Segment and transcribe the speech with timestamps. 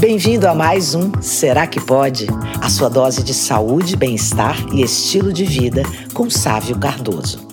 [0.00, 2.28] Bem-vindo a mais um Será que Pode?
[2.62, 5.82] A sua dose de saúde, bem-estar e estilo de vida
[6.14, 7.44] com Sávio Cardoso.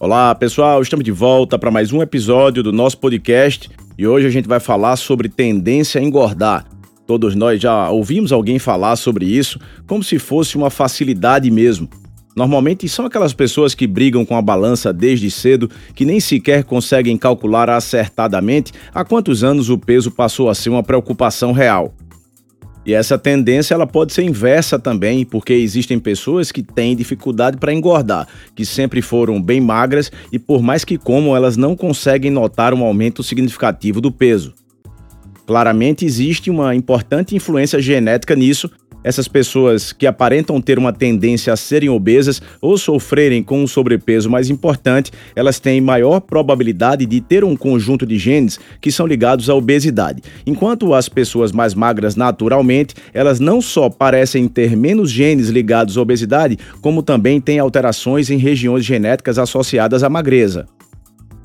[0.00, 4.30] Olá, pessoal, estamos de volta para mais um episódio do nosso podcast e hoje a
[4.30, 6.66] gente vai falar sobre tendência a engordar.
[7.06, 11.88] Todos nós já ouvimos alguém falar sobre isso como se fosse uma facilidade mesmo.
[12.34, 17.16] Normalmente são aquelas pessoas que brigam com a balança desde cedo que nem sequer conseguem
[17.18, 21.94] calcular acertadamente há quantos anos o peso passou a ser uma preocupação real.
[22.84, 27.72] E essa tendência ela pode ser inversa também, porque existem pessoas que têm dificuldade para
[27.72, 32.74] engordar, que sempre foram bem magras e por mais que comam, elas não conseguem notar
[32.74, 34.52] um aumento significativo do peso.
[35.46, 38.68] Claramente existe uma importante influência genética nisso,
[39.04, 44.30] essas pessoas que aparentam ter uma tendência a serem obesas ou sofrerem com um sobrepeso
[44.30, 49.48] mais importante, elas têm maior probabilidade de ter um conjunto de genes que são ligados
[49.50, 50.22] à obesidade.
[50.46, 56.00] Enquanto as pessoas mais magras naturalmente, elas não só parecem ter menos genes ligados à
[56.00, 60.66] obesidade, como também têm alterações em regiões genéticas associadas à magreza.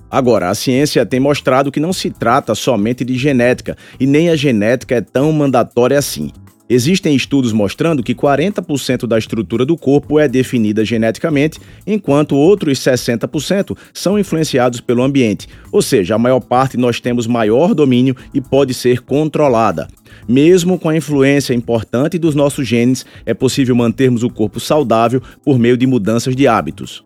[0.09, 4.35] Agora, a ciência tem mostrado que não se trata somente de genética, e nem a
[4.35, 6.31] genética é tão mandatória assim.
[6.69, 13.77] Existem estudos mostrando que 40% da estrutura do corpo é definida geneticamente, enquanto outros 60%
[13.93, 18.73] são influenciados pelo ambiente, ou seja, a maior parte nós temos maior domínio e pode
[18.73, 19.87] ser controlada.
[20.27, 25.57] Mesmo com a influência importante dos nossos genes, é possível mantermos o corpo saudável por
[25.57, 27.03] meio de mudanças de hábitos.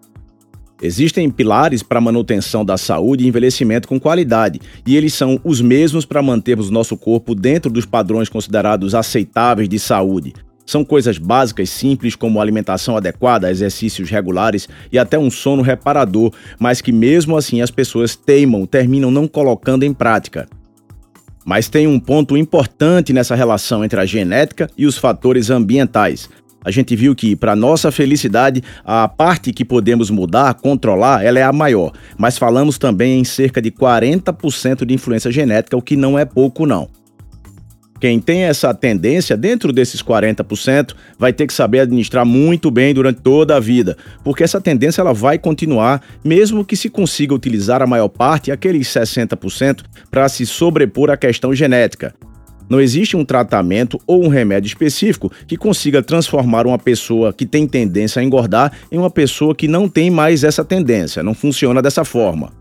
[0.82, 6.06] Existem pilares para manutenção da saúde e envelhecimento com qualidade, e eles são os mesmos
[6.06, 10.34] para mantermos nosso corpo dentro dos padrões considerados aceitáveis de saúde.
[10.66, 16.82] São coisas básicas, simples, como alimentação adequada, exercícios regulares e até um sono reparador, mas
[16.82, 20.48] que mesmo assim as pessoas teimam, terminam não colocando em prática.
[21.46, 26.30] Mas tem um ponto importante nessa relação entre a genética e os fatores ambientais
[26.64, 31.44] a gente viu que, para nossa felicidade, a parte que podemos mudar, controlar, ela é
[31.44, 31.92] a maior.
[32.18, 36.66] Mas falamos também em cerca de 40% de influência genética, o que não é pouco
[36.66, 36.88] não.
[38.02, 43.22] Quem tem essa tendência, dentro desses 40%, vai ter que saber administrar muito bem durante
[43.22, 47.86] toda a vida, porque essa tendência ela vai continuar, mesmo que se consiga utilizar a
[47.86, 52.12] maior parte, aqueles 60%, para se sobrepor à questão genética.
[52.72, 57.68] Não existe um tratamento ou um remédio específico que consiga transformar uma pessoa que tem
[57.68, 61.22] tendência a engordar em uma pessoa que não tem mais essa tendência.
[61.22, 62.54] Não funciona dessa forma.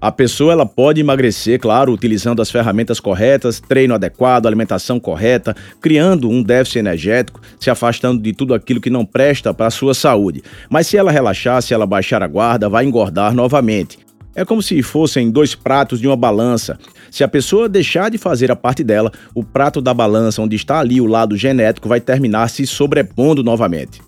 [0.00, 6.28] A pessoa ela pode emagrecer, claro, utilizando as ferramentas corretas, treino adequado, alimentação correta, criando
[6.28, 10.42] um déficit energético, se afastando de tudo aquilo que não presta para a sua saúde.
[10.68, 14.07] Mas se ela relaxar, se ela baixar a guarda, vai engordar novamente.
[14.38, 16.78] É como se fossem dois pratos de uma balança.
[17.10, 20.78] Se a pessoa deixar de fazer a parte dela, o prato da balança, onde está
[20.78, 24.00] ali o lado genético, vai terminar se sobrepondo novamente.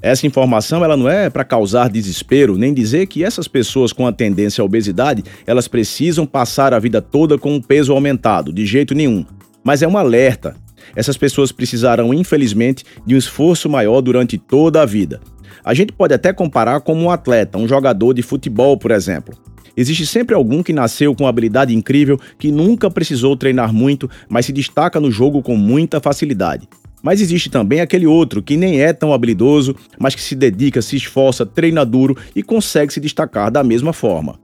[0.00, 4.12] Essa informação ela não é para causar desespero, nem dizer que essas pessoas com a
[4.12, 8.94] tendência à obesidade, elas precisam passar a vida toda com um peso aumentado, de jeito
[8.94, 9.26] nenhum.
[9.62, 10.56] Mas é um alerta.
[10.96, 15.20] Essas pessoas precisarão, infelizmente, de um esforço maior durante toda a vida.
[15.62, 19.36] A gente pode até comparar como um atleta, um jogador de futebol, por exemplo.
[19.80, 24.52] Existe sempre algum que nasceu com habilidade incrível, que nunca precisou treinar muito, mas se
[24.52, 26.68] destaca no jogo com muita facilidade.
[27.02, 30.96] Mas existe também aquele outro que nem é tão habilidoso, mas que se dedica, se
[30.96, 34.38] esforça, treina duro e consegue se destacar da mesma forma.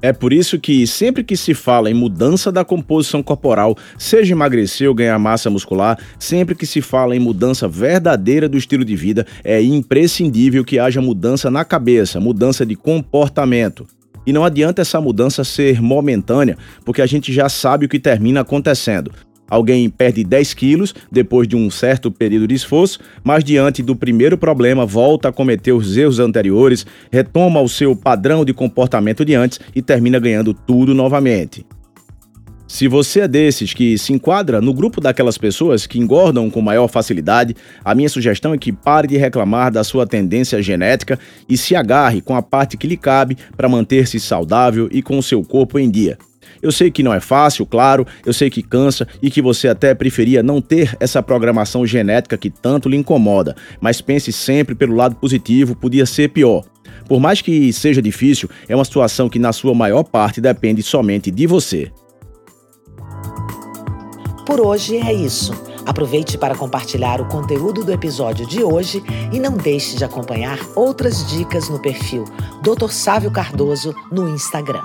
[0.00, 4.88] É por isso que sempre que se fala em mudança da composição corporal, seja emagrecer
[4.88, 9.26] ou ganhar massa muscular, sempre que se fala em mudança verdadeira do estilo de vida,
[9.44, 13.86] é imprescindível que haja mudança na cabeça, mudança de comportamento.
[14.26, 18.40] E não adianta essa mudança ser momentânea, porque a gente já sabe o que termina
[18.40, 19.10] acontecendo.
[19.52, 24.38] Alguém perde 10 quilos depois de um certo período de esforço, mas diante do primeiro
[24.38, 29.60] problema volta a cometer os erros anteriores, retoma o seu padrão de comportamento de antes
[29.74, 31.66] e termina ganhando tudo novamente.
[32.72, 36.88] Se você é desses que se enquadra no grupo daquelas pessoas que engordam com maior
[36.88, 37.54] facilidade,
[37.84, 42.22] a minha sugestão é que pare de reclamar da sua tendência genética e se agarre
[42.22, 45.90] com a parte que lhe cabe para manter-se saudável e com o seu corpo em
[45.90, 46.16] dia.
[46.62, 49.94] Eu sei que não é fácil, claro, eu sei que cansa e que você até
[49.94, 55.14] preferia não ter essa programação genética que tanto lhe incomoda, mas pense sempre pelo lado
[55.16, 56.64] positivo, podia ser pior.
[57.06, 61.30] Por mais que seja difícil, é uma situação que na sua maior parte depende somente
[61.30, 61.92] de você.
[64.52, 65.50] Por hoje é isso.
[65.86, 69.02] Aproveite para compartilhar o conteúdo do episódio de hoje
[69.32, 72.26] e não deixe de acompanhar outras dicas no perfil
[72.60, 72.90] Dr.
[72.90, 74.84] Sávio Cardoso no Instagram.